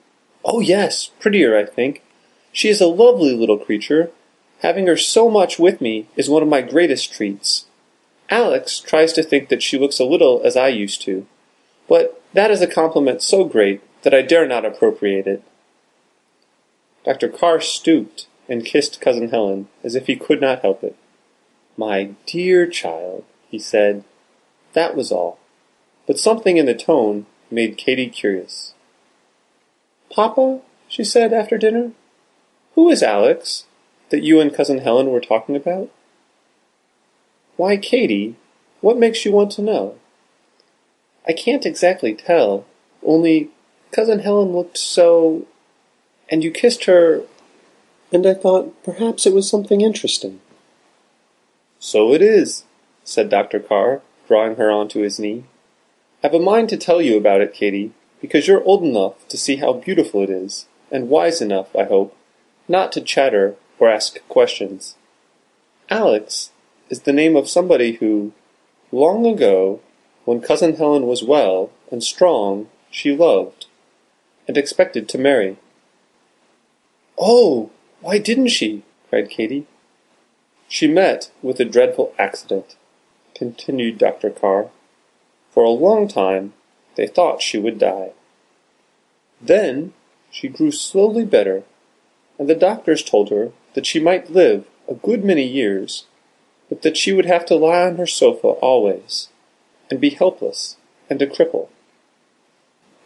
Oh, 0.43 0.59
yes, 0.59 1.11
prettier, 1.19 1.57
I 1.57 1.65
think. 1.65 2.03
She 2.57 2.69
is 2.69 2.81
a 2.81 2.87
lovely 2.87 3.35
little 3.35 3.59
creature. 3.59 4.09
Having 4.63 4.87
her 4.87 4.97
so 4.97 5.29
much 5.29 5.59
with 5.59 5.79
me 5.79 6.07
is 6.15 6.27
one 6.27 6.41
of 6.41 6.49
my 6.49 6.61
greatest 6.61 7.13
treats. 7.13 7.67
Alex 8.31 8.79
tries 8.79 9.13
to 9.13 9.21
think 9.21 9.49
that 9.49 9.61
she 9.61 9.77
looks 9.77 9.99
a 9.99 10.05
little 10.05 10.41
as 10.43 10.57
I 10.57 10.69
used 10.69 11.03
to, 11.03 11.27
but 11.87 12.19
that 12.33 12.49
is 12.49 12.59
a 12.59 12.65
compliment 12.65 13.21
so 13.21 13.43
great 13.43 13.81
that 14.01 14.15
I 14.15 14.23
dare 14.23 14.47
not 14.47 14.65
appropriate 14.65 15.27
it. 15.27 15.43
Dr. 17.05 17.29
Carr 17.29 17.61
stooped 17.61 18.25
and 18.49 18.65
kissed 18.65 19.01
Cousin 19.01 19.29
Helen 19.29 19.67
as 19.83 19.93
if 19.93 20.07
he 20.07 20.15
could 20.15 20.41
not 20.41 20.63
help 20.63 20.83
it. 20.83 20.95
My 21.77 22.15
dear 22.25 22.65
child, 22.65 23.23
he 23.51 23.59
said. 23.59 24.03
That 24.73 24.95
was 24.95 25.11
all. 25.11 25.37
But 26.07 26.17
something 26.17 26.57
in 26.57 26.65
the 26.65 26.73
tone 26.73 27.27
made 27.51 27.77
Katy 27.77 28.09
curious. 28.09 28.73
Papa, 30.09 30.61
she 30.87 31.03
said 31.03 31.33
after 31.33 31.59
dinner, 31.59 31.91
who 32.77 32.91
is 32.91 33.01
Alex 33.01 33.65
that 34.11 34.21
you 34.21 34.39
and 34.39 34.53
Cousin 34.53 34.77
Helen 34.77 35.09
were 35.09 35.19
talking 35.19 35.55
about? 35.55 35.89
Why, 37.55 37.75
Katy, 37.75 38.35
what 38.81 38.99
makes 38.99 39.25
you 39.25 39.31
want 39.31 39.51
to 39.53 39.63
know? 39.63 39.95
I 41.27 41.33
can't 41.33 41.65
exactly 41.65 42.13
tell, 42.13 42.67
only 43.03 43.49
Cousin 43.91 44.19
Helen 44.19 44.53
looked 44.53 44.77
so. 44.77 45.47
and 46.29 46.43
you 46.43 46.51
kissed 46.51 46.85
her, 46.85 47.23
and 48.13 48.27
I 48.27 48.35
thought 48.35 48.83
perhaps 48.83 49.25
it 49.25 49.33
was 49.33 49.49
something 49.49 49.81
interesting. 49.81 50.39
So 51.79 52.13
it 52.13 52.21
is, 52.21 52.65
said 53.03 53.27
Dr. 53.27 53.59
Carr, 53.59 54.01
drawing 54.27 54.57
her 54.57 54.69
onto 54.69 55.01
his 55.01 55.17
knee. 55.19 55.45
I've 56.23 56.35
a 56.35 56.39
mind 56.39 56.69
to 56.69 56.77
tell 56.77 57.01
you 57.01 57.17
about 57.17 57.41
it, 57.41 57.55
Katy, 57.55 57.91
because 58.21 58.47
you're 58.47 58.63
old 58.63 58.83
enough 58.83 59.27
to 59.29 59.37
see 59.37 59.55
how 59.55 59.73
beautiful 59.73 60.21
it 60.21 60.29
is, 60.29 60.67
and 60.91 61.09
wise 61.09 61.41
enough, 61.41 61.75
I 61.75 61.85
hope, 61.85 62.15
not 62.67 62.91
to 62.93 63.01
chatter 63.01 63.55
or 63.79 63.89
ask 63.89 64.19
questions. 64.27 64.95
Alex 65.89 66.51
is 66.89 67.01
the 67.01 67.13
name 67.13 67.35
of 67.35 67.49
somebody 67.49 67.93
who, 67.93 68.33
long 68.91 69.25
ago, 69.25 69.79
when 70.25 70.41
Cousin 70.41 70.75
Helen 70.75 71.07
was 71.07 71.23
well 71.23 71.71
and 71.91 72.03
strong, 72.03 72.69
she 72.91 73.15
loved, 73.15 73.67
and 74.47 74.57
expected 74.57 75.07
to 75.09 75.17
marry. 75.17 75.57
Oh, 77.17 77.71
why 78.01 78.17
didn't 78.17 78.49
she? 78.49 78.83
cried 79.09 79.29
Katy. 79.29 79.65
She 80.67 80.87
met 80.87 81.31
with 81.41 81.59
a 81.59 81.65
dreadful 81.65 82.13
accident, 82.19 82.75
continued 83.33 83.97
Dr. 83.97 84.29
Carr. 84.29 84.69
For 85.51 85.63
a 85.63 85.69
long 85.69 86.07
time 86.07 86.53
they 86.95 87.07
thought 87.07 87.41
she 87.41 87.57
would 87.57 87.79
die. 87.79 88.11
Then 89.39 89.93
she 90.29 90.47
grew 90.47 90.71
slowly 90.71 91.23
better, 91.23 91.63
and 92.39 92.49
the 92.49 92.55
doctors 92.55 93.03
told 93.03 93.29
her 93.29 93.51
that 93.73 93.85
she 93.85 93.99
might 93.99 94.29
live 94.29 94.65
a 94.87 94.93
good 94.93 95.23
many 95.23 95.43
years, 95.43 96.05
but 96.69 96.81
that 96.81 96.97
she 96.97 97.13
would 97.13 97.25
have 97.25 97.45
to 97.45 97.55
lie 97.55 97.83
on 97.83 97.97
her 97.97 98.07
sofa 98.07 98.47
always, 98.47 99.29
and 99.89 99.99
be 99.99 100.09
helpless 100.09 100.77
and 101.09 101.21
a 101.21 101.27
cripple. 101.27 101.69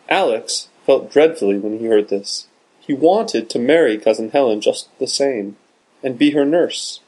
Alex 0.10 0.70
felt 0.86 1.12
dreadfully 1.12 1.58
when 1.58 1.80
he 1.80 1.86
heard 1.86 2.10
this. 2.10 2.48
He 2.80 2.94
wanted 2.94 3.50
to 3.50 3.60
marry 3.60 3.98
Cousin 3.98 4.32
Helen 4.32 4.60
just 4.60 4.90
the 5.00 5.08
same, 5.08 5.58
and 6.04 6.18
be 6.18 6.32
her 6.32 6.46
nurse, 6.46 7.00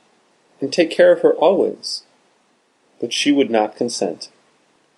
and 0.61 0.71
take 0.71 0.91
care 0.91 1.11
of 1.11 1.21
her 1.21 1.33
always. 1.33 2.03
But 3.01 3.11
she 3.11 3.31
would 3.31 3.49
not 3.49 3.75
consent. 3.75 4.29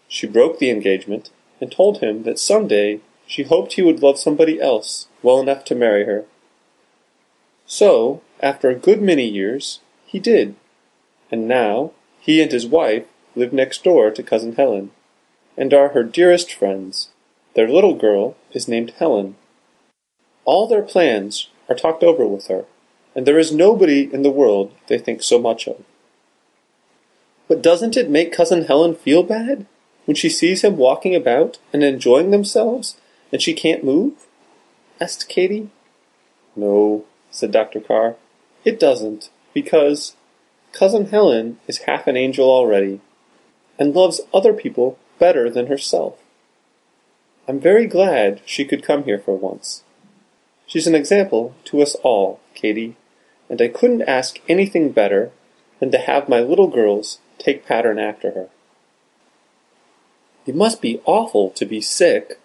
She 0.08 0.28
broke 0.28 0.60
the 0.60 0.70
engagement, 0.70 1.32
and 1.62 1.72
told 1.72 2.00
him 2.00 2.24
that 2.24 2.38
some 2.38 2.68
day 2.68 3.00
she 3.26 3.44
hoped 3.44 3.74
he 3.74 3.82
would 3.82 4.04
love 4.04 4.20
somebody 4.20 4.62
else 4.62 5.08
well 5.24 5.40
enough 5.40 5.64
to 5.66 5.76
marry 5.76 6.06
her. 6.06 6.26
So, 7.68 8.22
after 8.42 8.70
a 8.70 8.76
good 8.76 9.02
many 9.02 9.28
years, 9.28 9.80
he 10.06 10.20
did, 10.20 10.56
and 11.32 11.48
now 11.48 11.92
he 12.20 12.42
and 12.42 12.52
his 12.52 12.66
wife 12.66 13.06
live 13.36 13.54
next 13.54 13.84
door 13.84 14.12
to 14.12 14.24
Cousin 14.24 14.56
Helen, 14.56 14.92
and 15.58 15.74
are 15.74 15.90
her 15.90 16.04
dearest 16.04 16.54
friends, 16.54 17.10
Their 17.56 17.68
little 17.70 17.96
girl 17.96 18.36
is 18.52 18.68
named 18.68 18.92
Helen. 18.92 19.36
All 20.44 20.68
their 20.68 20.82
plans 20.82 21.50
are 21.70 21.76
talked 21.76 22.04
over 22.04 22.28
with 22.28 22.48
her, 22.48 22.66
and 23.16 23.26
there 23.26 23.40
is 23.40 23.52
nobody 23.52 24.14
in 24.14 24.22
the 24.22 24.30
world 24.30 24.72
they 24.88 24.98
think 24.98 25.24
so 25.24 25.40
much 25.40 25.68
of. 25.68 25.84
But 27.48 27.62
doesn't 27.62 27.98
it 27.98 28.10
make 28.10 28.32
Cousin 28.32 28.66
Helen 28.66 28.96
feel 28.96 29.24
bad 29.24 29.66
when 30.06 30.16
she 30.16 30.30
sees 30.30 30.64
him 30.64 30.78
walking 30.78 31.16
about 31.16 31.58
and 31.74 31.84
enjoying 31.84 32.32
themselves, 32.32 32.98
and 33.32 33.42
she 33.42 33.54
can't 33.54 33.84
move? 33.84 34.14
asked 35.00 35.30
Katy. 35.30 35.70
No, 36.56 37.06
said 37.36 37.52
Dr. 37.52 37.82
Carr, 37.82 38.16
it 38.64 38.80
doesn't, 38.80 39.30
because 39.54 40.16
Cousin 40.72 41.08
Helen 41.08 41.60
is 41.68 41.80
half 41.80 42.08
an 42.08 42.16
angel 42.16 42.50
already, 42.50 43.02
and 43.78 43.94
loves 43.94 44.22
other 44.34 44.54
people 44.54 44.98
better 45.20 45.50
than 45.50 45.68
herself. 45.68 46.18
I'm 47.48 47.60
very 47.60 47.88
glad 47.88 48.42
she 48.46 48.64
could 48.66 48.84
come 48.84 49.04
here 49.04 49.20
for 49.20 49.38
once. 49.38 49.84
She's 50.66 50.88
an 50.88 50.96
example 50.96 51.54
to 51.66 51.82
us 51.82 51.96
all, 52.04 52.40
Katy, 52.54 52.96
and 53.50 53.62
I 53.62 53.68
couldn't 53.68 54.02
ask 54.04 54.40
anything 54.48 54.92
better 54.92 55.32
than 55.80 55.92
to 55.92 55.98
have 55.98 56.30
my 56.30 56.40
little 56.40 56.68
girls 56.68 57.20
take 57.38 57.66
pattern 57.66 58.00
after 58.00 58.32
her. 58.32 58.48
It 60.46 60.56
must 60.56 60.82
be 60.82 61.02
awful 61.06 61.50
to 61.52 61.66
be 61.66 61.82
sick, 61.82 62.40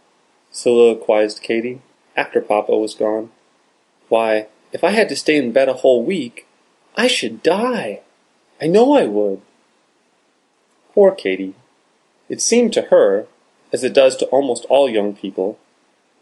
soliloquized 0.51 1.43
Katy, 1.43 1.81
after 2.17 2.41
Papa 2.41 2.77
was 2.77 2.95
gone. 2.95 3.31
Why, 4.09 4.49
if 4.73 4.85
I 4.85 4.91
had 4.91 5.09
to 5.09 5.17
stay 5.17 5.37
in 5.37 5.53
bed 5.53 5.69
a 5.69 5.75
whole 5.75 6.05
week, 6.05 6.47
I 6.97 7.07
should 7.07 7.43
die. 7.43 8.01
I 8.61 8.67
know 8.67 8.95
I 8.95 9.05
would. 9.05 9.41
Poor 10.93 11.13
Katy. 11.13 11.55
It 12.29 12.41
seemed 12.41 12.73
to 12.75 12.83
her, 12.83 13.27
as 13.73 13.83
it 13.85 13.95
does 13.95 14.17
to 14.17 14.27
almost 14.27 14.67
all 14.67 14.89
young 14.89 15.15
people, 15.15 15.59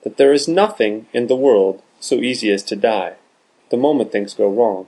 that 0.02 0.16
there 0.16 0.32
is 0.32 0.48
nothing 0.48 1.06
in 1.12 1.26
the 1.26 1.36
world 1.36 1.82
so 2.00 2.16
easy 2.16 2.50
as 2.50 2.62
to 2.64 2.76
die, 2.76 3.14
the 3.70 3.76
moment 3.76 4.12
things 4.12 4.34
go 4.34 4.48
wrong. 4.48 4.86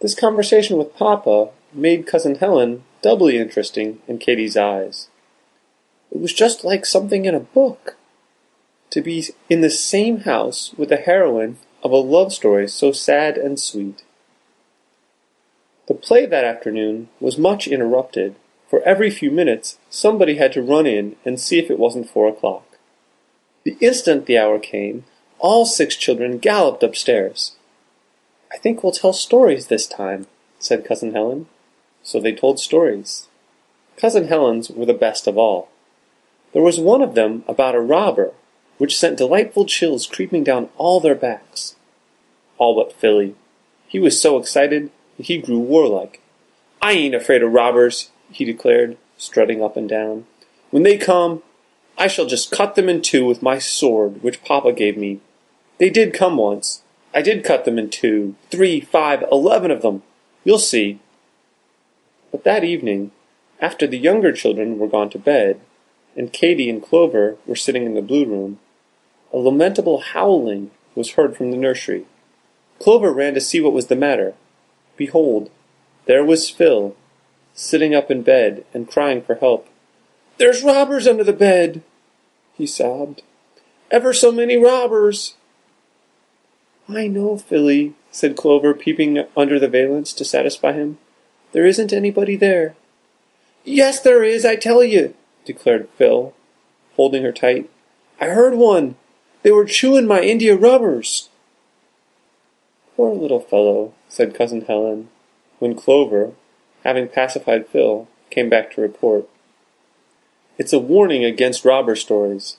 This 0.00 0.14
conversation 0.14 0.76
with 0.76 0.94
Papa 0.94 1.50
made 1.72 2.06
Cousin 2.06 2.36
Helen 2.36 2.84
doubly 3.02 3.36
interesting 3.36 4.00
in 4.06 4.18
Katy's 4.18 4.56
eyes. 4.56 5.08
It 6.12 6.20
was 6.20 6.32
just 6.32 6.64
like 6.64 6.86
something 6.86 7.24
in 7.24 7.34
a 7.34 7.40
book. 7.40 7.96
To 8.90 9.02
be 9.02 9.26
in 9.50 9.60
the 9.60 9.70
same 9.70 10.20
house 10.20 10.72
with 10.76 10.88
the 10.88 10.96
heroine 10.96 11.58
of 11.82 11.90
a 11.90 11.96
love 11.96 12.32
story 12.32 12.68
so 12.68 12.90
sad 12.92 13.36
and 13.36 13.58
sweet. 13.60 14.02
The 15.86 15.94
play 15.94 16.26
that 16.26 16.44
afternoon 16.44 17.08
was 17.20 17.38
much 17.38 17.66
interrupted, 17.66 18.34
for 18.68 18.82
every 18.82 19.10
few 19.10 19.30
minutes 19.30 19.78
somebody 19.88 20.36
had 20.36 20.52
to 20.52 20.62
run 20.62 20.86
in 20.86 21.16
and 21.24 21.40
see 21.40 21.58
if 21.58 21.70
it 21.70 21.78
wasn't 21.78 22.10
four 22.10 22.28
o'clock. 22.28 22.78
The 23.64 23.76
instant 23.80 24.26
the 24.26 24.38
hour 24.38 24.58
came, 24.58 25.04
all 25.38 25.66
six 25.66 25.96
children 25.96 26.38
galloped 26.38 26.82
upstairs. 26.82 27.56
I 28.52 28.56
think 28.58 28.82
we'll 28.82 28.92
tell 28.92 29.12
stories 29.12 29.66
this 29.66 29.86
time, 29.86 30.26
said 30.58 30.84
Cousin 30.84 31.12
Helen. 31.12 31.46
So 32.02 32.20
they 32.20 32.34
told 32.34 32.58
stories. 32.58 33.28
Cousin 33.96 34.28
Helen's 34.28 34.70
were 34.70 34.86
the 34.86 34.94
best 34.94 35.26
of 35.26 35.36
all. 35.36 35.68
There 36.52 36.62
was 36.62 36.80
one 36.80 37.02
of 37.02 37.14
them 37.14 37.44
about 37.46 37.74
a 37.74 37.80
robber, 37.80 38.32
which 38.78 38.96
sent 38.96 39.18
delightful 39.18 39.66
chills 39.66 40.06
creeping 40.06 40.42
down 40.42 40.70
all 40.76 41.00
their 41.00 41.14
backs. 41.14 41.76
All 42.56 42.74
but 42.74 42.92
Philly. 42.92 43.34
He 43.86 43.98
was 43.98 44.20
so 44.20 44.38
excited 44.38 44.90
that 45.16 45.26
he 45.26 45.38
grew 45.38 45.58
warlike. 45.58 46.20
I 46.80 46.92
ain't 46.92 47.14
afraid 47.14 47.42
of 47.42 47.52
robbers, 47.52 48.10
he 48.30 48.44
declared, 48.44 48.96
strutting 49.16 49.62
up 49.62 49.76
and 49.76 49.88
down. 49.88 50.26
When 50.70 50.82
they 50.82 50.96
come, 50.96 51.42
I 51.96 52.06
shall 52.06 52.26
just 52.26 52.50
cut 52.52 52.74
them 52.74 52.88
in 52.88 53.02
two 53.02 53.24
with 53.24 53.42
my 53.42 53.58
sword, 53.58 54.22
which 54.22 54.44
Papa 54.44 54.72
gave 54.72 54.96
me. 54.96 55.20
They 55.78 55.90
did 55.90 56.14
come 56.14 56.36
once. 56.36 56.82
I 57.14 57.22
did 57.22 57.44
cut 57.44 57.64
them 57.64 57.78
in 57.78 57.90
two, 57.90 58.36
three, 58.50 58.80
five, 58.80 59.24
eleven 59.32 59.70
of 59.70 59.82
them. 59.82 60.02
You'll 60.44 60.58
see. 60.58 61.00
But 62.30 62.44
that 62.44 62.62
evening, 62.62 63.10
after 63.60 63.86
the 63.86 63.98
younger 63.98 64.32
children 64.32 64.78
were 64.78 64.86
gone 64.86 65.10
to 65.10 65.18
bed, 65.18 65.60
and 66.16 66.32
Katy 66.32 66.68
and 66.68 66.82
Clover 66.82 67.36
were 67.46 67.56
sitting 67.56 67.84
in 67.84 67.94
the 67.94 68.02
blue 68.02 68.26
room, 68.26 68.60
a 69.32 69.38
lamentable 69.38 70.00
howling 70.00 70.70
was 70.94 71.12
heard 71.12 71.36
from 71.36 71.50
the 71.50 71.56
nursery. 71.56 72.06
Clover 72.78 73.12
ran 73.12 73.34
to 73.34 73.40
see 73.40 73.60
what 73.60 73.72
was 73.72 73.86
the 73.86 73.96
matter. 73.96 74.34
Behold, 74.96 75.50
there 76.06 76.24
was 76.24 76.50
Phil, 76.50 76.96
sitting 77.54 77.94
up 77.94 78.10
in 78.10 78.22
bed 78.22 78.64
and 78.72 78.90
crying 78.90 79.22
for 79.22 79.34
help. 79.36 79.68
There's 80.38 80.62
robbers 80.62 81.06
under 81.06 81.24
the 81.24 81.32
bed, 81.32 81.82
he 82.54 82.66
sobbed. 82.66 83.22
Ever 83.90 84.12
so 84.12 84.30
many 84.30 84.56
robbers. 84.56 85.34
I 86.88 87.06
know, 87.06 87.36
Philly, 87.36 87.94
said 88.10 88.36
Clover, 88.36 88.74
peeping 88.74 89.24
under 89.36 89.58
the 89.58 89.68
valance 89.68 90.12
to 90.14 90.24
satisfy 90.24 90.72
him. 90.72 90.98
There 91.52 91.66
isn't 91.66 91.92
anybody 91.92 92.36
there. 92.36 92.74
Yes, 93.64 94.00
there 94.00 94.22
is, 94.22 94.44
I 94.44 94.56
tell 94.56 94.82
you, 94.82 95.14
declared 95.44 95.88
Phil, 95.96 96.34
holding 96.96 97.22
her 97.22 97.32
tight. 97.32 97.68
I 98.20 98.26
heard 98.26 98.54
one. 98.54 98.96
They 99.42 99.52
were 99.52 99.64
chewing 99.64 100.06
my 100.06 100.20
India 100.20 100.56
rubbers. 100.56 101.28
Poor 102.96 103.14
little 103.14 103.40
fellow, 103.40 103.94
said 104.08 104.34
Cousin 104.34 104.62
Helen, 104.62 105.08
when 105.58 105.74
Clover, 105.74 106.32
having 106.84 107.08
pacified 107.08 107.68
Phil, 107.68 108.08
came 108.30 108.48
back 108.48 108.72
to 108.72 108.80
report. 108.80 109.28
It's 110.58 110.72
a 110.72 110.80
warning 110.80 111.24
against 111.24 111.64
robber 111.64 111.94
stories, 111.94 112.56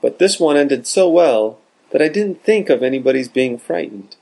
but 0.00 0.18
this 0.18 0.38
one 0.38 0.56
ended 0.56 0.86
so 0.86 1.08
well 1.08 1.58
that 1.90 2.00
I 2.00 2.08
didn't 2.08 2.44
think 2.44 2.70
of 2.70 2.82
anybody's 2.82 3.28
being 3.28 3.58
frightened. 3.58 4.16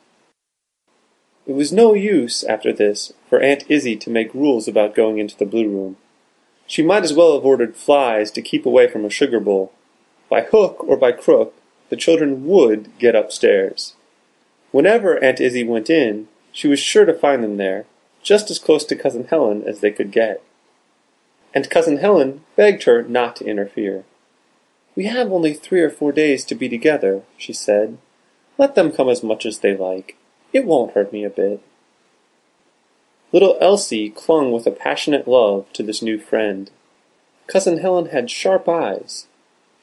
It 1.47 1.55
was 1.55 1.73
no 1.73 1.95
use, 1.95 2.45
after 2.45 2.73
this, 2.73 3.13
for 3.29 3.41
Aunt 3.41 3.65
Izzie 3.71 3.97
to 3.97 4.11
make 4.11 4.35
rules 4.35 4.69
about 4.69 4.95
going 4.95 5.19
into 5.19 5.37
the 5.37 5.47
blue 5.47 5.69
room. 5.69 5.97
She 6.67 6.83
might 6.83 7.05
as 7.05 7.15
well 7.15 7.35
have 7.35 7.45
ordered 7.45 7.77
flies 7.77 8.31
to 8.33 8.43
keep 8.43 8.67
away 8.67 8.87
from 8.89 9.05
a 9.05 9.11
sugar 9.11 9.41
bowl. 9.41 9.73
By 10.29 10.43
hook 10.43 10.85
or 10.85 10.97
by 10.99 11.13
crook, 11.13 11.55
the 11.89 11.97
children 11.97 12.47
would 12.47 12.97
get 12.99 13.15
upstairs. 13.15 13.95
Whenever 14.71 15.23
Aunt 15.23 15.41
Izzie 15.41 15.65
went 15.65 15.89
in, 15.89 16.29
she 16.53 16.69
was 16.69 16.79
sure 16.79 17.05
to 17.05 17.15
find 17.15 17.43
them 17.43 17.57
there, 17.57 17.87
just 18.23 18.51
as 18.51 18.59
close 18.59 18.85
to 18.85 18.97
Cousin 18.97 19.25
Helen 19.25 19.63
as 19.65 19.81
they 19.81 19.91
could 19.91 20.11
get. 20.11 20.43
And 21.55 21.71
Cousin 21.71 21.99
Helen 21.99 22.45
begged 22.57 22.85
her 22.85 23.03
not 23.03 23.37
to 23.37 23.47
interfere. 23.47 24.05
We 24.95 25.07
have 25.07 25.33
only 25.33 25.55
three 25.55 25.81
or 25.81 25.91
four 25.91 26.13
days 26.13 26.45
to 26.47 26.55
be 26.55 26.69
together, 26.69 27.23
she 27.37 27.53
said. 27.53 27.99
Let 28.59 28.75
them 28.75 28.93
come 28.93 29.09
as 29.09 29.23
much 29.23 29.47
as 29.47 29.61
they 29.61 29.77
like. 29.77 30.17
It 30.53 30.65
won't 30.65 30.93
hurt 30.93 31.13
me 31.13 31.25
a 31.25 31.31
bit. 31.31 31.63
Little 33.33 33.57
Elsie 33.61 34.11
clung 34.11 34.53
with 34.53 34.67
a 34.67 34.71
passionate 34.71 35.29
love 35.29 35.73
to 35.75 35.83
this 35.83 36.03
new 36.03 36.19
friend. 36.19 36.71
Cousin 37.47 37.79
Helen 37.79 38.07
had 38.07 38.31
sharp 38.31 38.69
eyes. 38.69 39.27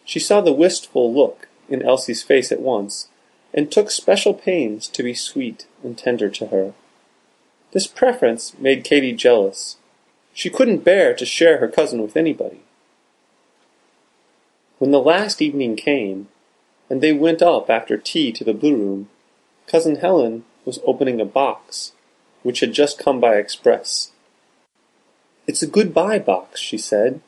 She 0.03 0.19
saw 0.19 0.41
the 0.41 0.51
wistful 0.51 1.13
look 1.13 1.47
in 1.69 1.81
Elsie's 1.81 2.23
face 2.23 2.51
at 2.51 2.61
once, 2.61 3.09
and 3.53 3.71
took 3.71 3.89
special 3.89 4.33
pains 4.33 4.87
to 4.89 5.03
be 5.03 5.13
sweet 5.13 5.65
and 5.83 5.97
tender 5.97 6.29
to 6.29 6.47
her. 6.47 6.73
This 7.71 7.87
preference 7.87 8.57
made 8.57 8.83
Katy 8.83 9.13
jealous. 9.13 9.77
She 10.33 10.49
couldn't 10.49 10.83
bear 10.83 11.13
to 11.13 11.25
share 11.25 11.57
her 11.57 11.67
cousin 11.67 12.01
with 12.01 12.17
anybody. 12.17 12.61
When 14.77 14.91
the 14.91 14.99
last 14.99 15.41
evening 15.41 15.75
came, 15.75 16.27
and 16.89 17.01
they 17.01 17.13
went 17.13 17.41
up 17.41 17.69
after 17.69 17.97
tea 17.97 18.31
to 18.33 18.43
the 18.43 18.53
blue 18.53 18.75
room, 18.75 19.09
Cousin 19.67 19.95
Helen 19.95 20.43
was 20.65 20.79
opening 20.85 21.19
a 21.19 21.25
box, 21.25 21.93
which 22.43 22.59
had 22.59 22.73
just 22.73 22.99
come 22.99 23.19
by 23.19 23.35
express. 23.35 24.11
It's 25.47 25.61
a 25.61 25.67
good-bye 25.67 26.19
box, 26.19 26.59
she 26.59 26.77
said. 26.77 27.21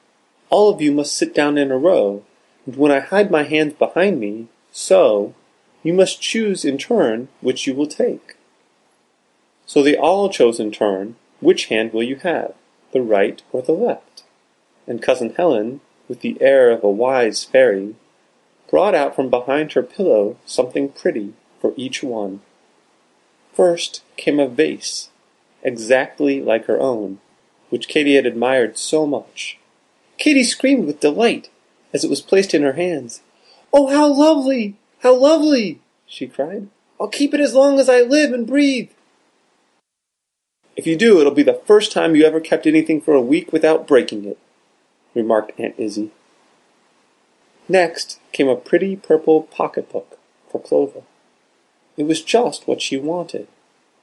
All 0.50 0.70
of 0.70 0.82
you 0.82 0.92
must 0.92 1.16
sit 1.16 1.34
down 1.34 1.58
in 1.58 1.72
a 1.72 1.78
row, 1.78 2.24
and 2.68 2.76
when 2.76 2.92
I 2.92 3.00
hide 3.00 3.32
my 3.32 3.44
hands 3.44 3.74
behind 3.74 4.20
me, 4.20 4.48
so, 4.72 5.34
you 5.84 5.94
must 5.94 6.22
choose 6.22 6.66
in 6.66 6.78
turn 6.78 7.30
which 7.40 7.66
you 7.66 7.74
will 7.74 7.88
take. 7.88 8.36
So 9.66 9.82
they 9.82 9.96
all 9.96 10.30
chose 10.30 10.60
in 10.60 10.72
turn, 10.72 11.16
which 11.40 11.68
hand 11.68 11.94
will 11.94 12.04
you 12.04 12.18
have, 12.18 12.54
the 12.92 13.02
right 13.02 13.42
or 13.54 13.62
the 13.62 13.72
left? 13.72 14.24
And 14.86 15.02
Cousin 15.02 15.34
Helen, 15.36 15.80
with 16.10 16.20
the 16.20 16.38
air 16.42 16.70
of 16.70 16.84
a 16.84 16.90
wise 16.90 17.46
fairy, 17.46 17.96
brought 18.70 18.94
out 18.94 19.16
from 19.16 19.30
behind 19.30 19.72
her 19.74 19.84
pillow 19.84 20.36
something 20.46 20.90
pretty 20.90 21.34
for 21.62 21.74
each 21.78 22.04
one. 22.04 22.42
First 23.54 24.04
came 24.18 24.42
a 24.42 24.48
vase, 24.48 25.10
exactly 25.64 26.42
like 26.42 26.66
her 26.66 26.80
own, 26.82 27.20
which 27.70 27.88
Katy 27.88 28.16
had 28.16 28.26
admired 28.26 28.78
so 28.78 29.08
much. 29.08 29.58
Katy 30.18 30.44
screamed 30.44 30.86
with 30.86 31.00
delight 31.00 31.50
as 31.94 32.04
it 32.04 32.10
was 32.10 32.22
placed 32.22 32.54
in 32.54 32.64
her 32.64 32.74
hands. 32.74 33.22
Oh, 33.74 33.88
how 33.88 34.08
lovely! 34.08 34.76
How 35.00 35.16
lovely! 35.16 35.82
she 36.06 36.28
cried. 36.28 36.68
I'll 37.00 37.08
keep 37.08 37.34
it 37.34 37.40
as 37.40 37.54
long 37.54 37.80
as 37.80 37.90
I 37.90 38.02
live 38.02 38.34
and 38.34 38.48
breathe. 38.48 38.90
If 40.76 40.86
you 40.86 40.96
do, 40.96 41.20
it'll 41.20 41.34
be 41.34 41.44
the 41.44 41.62
first 41.66 41.92
time 41.92 42.16
you 42.16 42.24
ever 42.26 42.40
kept 42.40 42.68
anything 42.68 43.02
for 43.02 43.14
a 43.14 43.22
week 43.22 43.52
without 43.52 43.88
breaking 43.88 44.26
it, 44.26 44.38
remarked 45.16 45.60
Aunt 45.60 45.76
Izzie. 45.78 46.12
Next 47.68 48.20
came 48.32 48.48
a 48.48 48.56
pretty 48.56 48.96
purple 48.96 49.44
pocketbook 49.44 50.18
for 50.50 50.62
Clover. 50.62 51.02
It 51.98 52.06
was 52.06 52.22
just 52.22 52.68
what 52.68 52.82
she 52.82 52.98
wanted, 52.98 53.48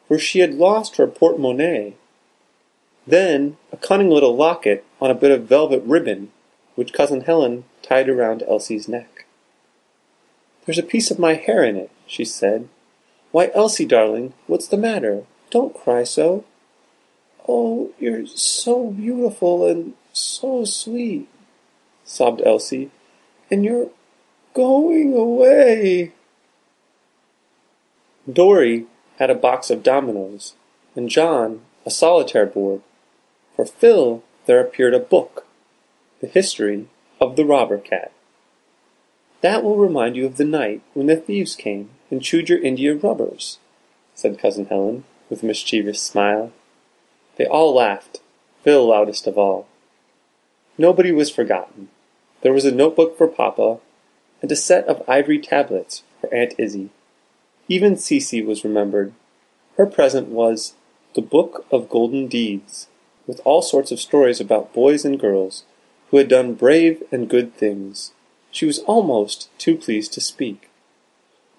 for 0.09 0.19
she 0.19 0.41
had 0.41 0.55
lost 0.55 0.97
her 0.97 1.07
porte-monnaie. 1.07 1.95
Then 3.07 3.57
a 3.73 3.77
cunning 3.77 4.11
little 4.11 4.37
locket 4.37 4.85
on 5.01 5.11
a 5.11 5.15
bit 5.15 5.31
of 5.31 5.49
velvet 5.49 5.83
ribbon, 5.85 6.33
which 6.75 6.93
Cousin 6.93 7.23
Helen 7.23 7.65
tied 7.83 8.09
around 8.09 8.43
Elsie's 8.43 8.89
neck. 8.89 9.27
There's 10.65 10.79
a 10.79 10.83
piece 10.83 11.11
of 11.11 11.19
my 11.19 11.35
hair 11.35 11.63
in 11.63 11.77
it, 11.77 11.91
she 12.07 12.25
said. 12.25 12.69
Why, 13.33 13.51
Elsie, 13.55 13.85
darling, 13.85 14.33
what's 14.47 14.69
the 14.69 14.77
matter? 14.77 15.25
Don't 15.51 15.75
cry 15.75 16.05
so. 16.05 16.45
Oh, 17.47 17.91
you're 17.99 18.27
so 18.27 18.91
beautiful 18.91 19.67
and 19.67 19.95
so 20.13 20.65
sweet, 20.65 21.29
sobbed 22.05 22.41
Elsie, 22.45 22.91
and 23.51 23.65
you're 23.65 23.91
going 24.55 25.15
away. 25.15 26.13
Dorry 28.33 28.87
had 29.19 29.31
a 29.31 29.35
box 29.35 29.69
of 29.69 29.83
dominoes, 29.83 30.55
and 30.97 31.11
John 31.11 31.61
a 31.85 31.91
solitaire 31.91 32.47
board. 32.47 32.81
For 33.55 33.67
Phil 33.67 34.23
there 34.47 34.61
appeared 34.61 34.95
a 34.95 34.99
book, 34.99 35.47
The 36.25 36.31
History 36.31 36.87
of 37.21 37.37
the 37.37 37.45
Robber 37.45 37.77
Cat. 37.77 38.11
That 39.43 39.63
will 39.63 39.77
remind 39.77 40.17
you 40.17 40.25
of 40.25 40.39
the 40.39 40.47
night 40.47 40.81
when 40.95 41.07
the 41.07 41.17
thieves 41.17 41.55
came 41.55 41.91
and 42.11 42.23
chewed 42.23 42.49
your 42.49 42.63
India 42.63 42.95
rubbers, 42.95 43.59
said 44.15 44.39
Cousin 44.39 44.65
Helen, 44.65 45.05
with 45.29 45.43
a 45.43 45.47
mischievous 45.47 46.01
smile. 46.01 46.51
They 47.37 47.45
all 47.45 47.75
laughed, 47.75 48.23
Phil 48.63 48.87
loudest 48.87 49.27
of 49.27 49.37
all. 49.37 49.67
Nobody 50.79 51.13
was 51.13 51.29
forgotten. 51.31 51.91
There 52.41 52.55
was 52.55 52.65
a 52.65 52.73
notebook 52.73 53.19
for 53.19 53.29
Papa, 53.29 53.81
and 54.41 54.51
a 54.51 54.57
set 54.57 54.87
of 54.87 55.07
ivory 55.07 55.39
tablets 55.39 56.05
for 56.23 56.33
Aunt 56.33 56.55
Izzie. 56.57 56.89
Even 57.69 57.97
Cecy 57.97 58.43
was 58.43 58.65
remembered. 58.65 59.13
Her 59.77 59.85
present 59.85 60.29
was 60.29 60.73
the 61.15 61.21
Book 61.21 61.67
of 61.71 61.91
Golden 61.91 62.29
Deeds, 62.29 62.89
with 63.27 63.43
all 63.45 63.61
sorts 63.61 63.93
of 63.93 64.01
stories 64.01 64.41
about 64.41 64.73
boys 64.73 65.05
and 65.05 65.21
girls 65.21 65.65
who 66.15 66.19
had 66.19 66.29
done 66.29 66.55
brave 66.55 67.03
and 67.11 67.29
good 67.29 67.57
things. 67.57 68.13
She 68.53 68.67
was 68.67 68.79
almost 68.87 69.49
too 69.59 69.77
pleased 69.77 70.13
to 70.13 70.21
speak. 70.21 70.71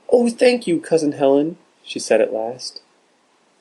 Oh, 0.09 0.29
thank 0.29 0.65
you, 0.65 0.79
Cousin 0.79 1.11
Helen, 1.11 1.57
she 1.83 1.99
said 1.99 2.21
at 2.21 2.31
last. 2.31 2.81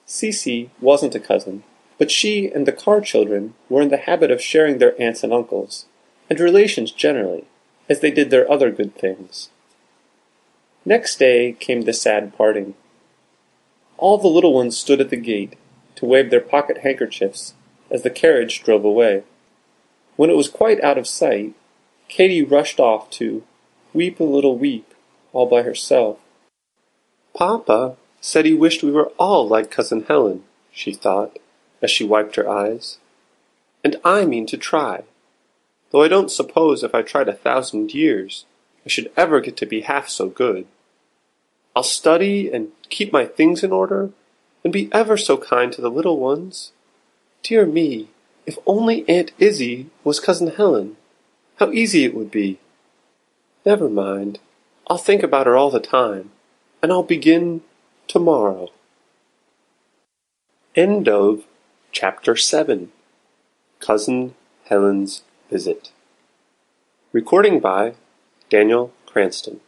Cecy 0.07 0.71
wasn't 0.81 1.17
a 1.17 1.19
cousin, 1.19 1.65
but 1.99 2.13
she 2.13 2.47
and 2.47 2.65
the 2.65 2.71
Carr 2.71 3.01
children 3.01 3.55
were 3.69 3.83
in 3.83 3.89
the 3.89 3.97
habit 3.97 4.31
of 4.31 4.41
sharing 4.41 4.79
their 4.79 4.95
aunts 5.03 5.25
and 5.25 5.33
uncles, 5.33 5.87
and 6.31 6.39
relations 6.39 6.93
generally, 6.93 7.43
as 7.89 7.99
they 7.99 8.13
did 8.13 8.31
their 8.31 8.49
other 8.49 8.71
good 8.71 8.95
things. 8.95 9.51
Next 10.85 11.19
day 11.19 11.55
came 11.59 11.83
the 11.83 11.93
sad 11.93 12.37
parting. 12.39 12.75
All 13.97 14.17
the 14.17 14.29
little 14.29 14.55
ones 14.55 14.79
stood 14.79 15.01
at 15.01 15.11
the 15.11 15.17
gate 15.17 15.57
to 15.97 16.07
wave 16.07 16.31
their 16.31 16.41
pocket 16.41 16.79
handkerchiefs 16.85 17.55
as 17.91 18.05
the 18.05 18.11
carriage 18.11 18.63
drove 18.63 18.85
away. 18.85 19.25
When 20.17 20.31
it 20.31 20.37
was 20.37 20.49
quite 20.49 20.83
out 20.83 20.99
of 20.99 21.07
sight, 21.07 21.55
Katy 22.09 22.43
rushed 22.43 22.79
off 22.79 23.11
to 23.11 23.43
weep 23.93 24.21
a 24.21 24.25
little 24.25 24.57
weep 24.57 24.95
all 25.33 25.47
by 25.47 25.63
herself. 25.63 26.19
Papa 27.37 27.97
said 28.21 28.45
he 28.45 28.55
wished 28.55 28.83
we 28.83 28.93
were 28.93 29.13
all 29.19 29.47
like 29.47 29.71
Cousin 29.71 30.05
Helen, 30.07 30.45
she 30.73 30.93
thought, 30.93 31.39
as 31.83 31.91
she 31.91 32.05
wiped 32.05 32.37
her 32.37 32.49
eyes. 32.49 32.99
And 33.83 33.97
I 34.05 34.25
mean 34.25 34.47
to 34.47 34.57
try, 34.57 35.03
though 35.91 36.03
I 36.03 36.09
don't 36.09 36.31
suppose 36.31 36.83
if 36.83 36.95
I 36.95 37.03
tried 37.03 37.29
a 37.29 37.35
thousand 37.35 37.93
years 37.93 38.47
I 38.87 38.89
should 38.89 39.11
ever 39.17 39.41
get 39.41 39.57
to 39.59 39.67
be 39.67 39.81
half 39.81 40.09
so 40.09 40.29
good. 40.29 40.67
I'll 41.75 41.83
study 41.83 42.51
and 42.53 42.69
keep 42.89 43.13
my 43.13 43.27
things 43.27 43.65
in 43.65 43.73
order, 43.73 44.11
and 44.63 44.73
be 44.73 44.89
ever 44.93 45.17
so 45.17 45.37
kind 45.37 45.73
to 45.73 45.81
the 45.81 45.91
little 45.91 46.19
ones. 46.19 46.73
Dear 47.43 47.67
me, 47.67 48.09
if 48.47 48.59
only 48.67 49.09
Aunt 49.09 49.33
Izzie 49.39 49.87
was 50.03 50.21
Cousin 50.21 50.49
Helen! 50.49 50.97
How 51.59 51.71
easy 51.71 52.05
it 52.05 52.15
would 52.15 52.31
be! 52.31 52.59
Never 53.65 53.89
mind. 53.89 54.41
I'll 54.89 54.99
think 54.99 55.23
about 55.23 55.47
her 55.47 55.57
all 55.57 55.71
the 55.71 55.81
time, 55.81 56.31
and 56.83 56.93
I'll 56.93 57.03
begin 57.03 57.63
tomorrow. 58.07 58.71
End 60.77 61.09
of 61.09 61.45
Chapter 61.93 62.37
7 62.37 62.91
Cousin 63.81 64.35
Helen's 64.65 65.23
Visit. 65.51 65.93
Recording 67.13 67.61
by 67.61 67.95
Daniel 68.51 68.93
Cranston. 69.07 69.61